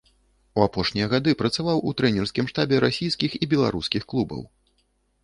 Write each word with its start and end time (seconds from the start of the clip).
У 0.59 0.61
апошнія 0.67 1.09
гады 1.11 1.35
працаваў 1.41 1.83
у 1.91 1.93
трэнерскім 2.01 2.49
штабе 2.53 2.79
расійскіх 2.85 3.37
і 3.43 3.51
беларускіх 3.53 4.09
клубаў. 4.15 4.41